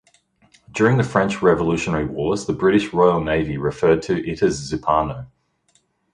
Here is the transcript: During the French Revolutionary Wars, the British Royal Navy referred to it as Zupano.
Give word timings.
During 0.71 0.97
the 0.97 1.03
French 1.03 1.43
Revolutionary 1.43 2.05
Wars, 2.07 2.47
the 2.47 2.53
British 2.53 2.91
Royal 2.91 3.21
Navy 3.23 3.57
referred 3.59 4.01
to 4.01 4.15
it 4.27 4.41
as 4.41 4.59
Zupano. 4.59 5.27